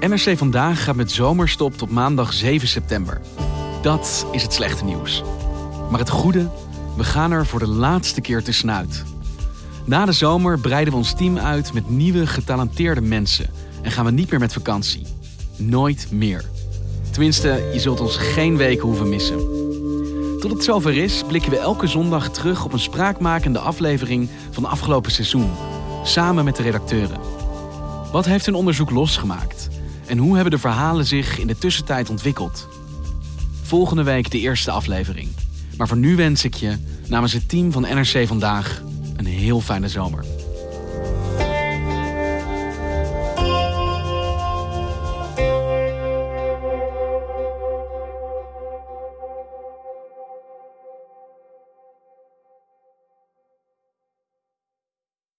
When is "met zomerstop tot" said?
0.96-1.90